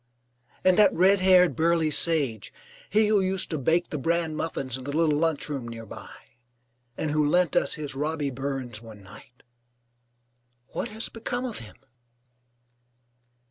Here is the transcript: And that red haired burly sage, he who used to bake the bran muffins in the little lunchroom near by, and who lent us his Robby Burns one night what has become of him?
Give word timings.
And 0.63 0.79
that 0.79 0.91
red 0.95 1.19
haired 1.19 1.55
burly 1.55 1.91
sage, 1.91 2.51
he 2.89 3.05
who 3.05 3.21
used 3.21 3.51
to 3.51 3.59
bake 3.59 3.89
the 3.91 3.99
bran 3.99 4.33
muffins 4.35 4.75
in 4.75 4.83
the 4.85 4.91
little 4.97 5.15
lunchroom 5.19 5.67
near 5.67 5.85
by, 5.85 6.09
and 6.97 7.11
who 7.11 7.23
lent 7.23 7.55
us 7.55 7.75
his 7.75 7.93
Robby 7.93 8.31
Burns 8.31 8.81
one 8.81 9.03
night 9.03 9.43
what 10.69 10.89
has 10.89 11.07
become 11.09 11.45
of 11.45 11.59
him? 11.59 11.75